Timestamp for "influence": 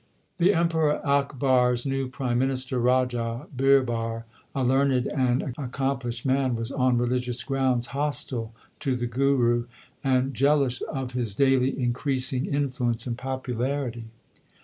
12.47-13.05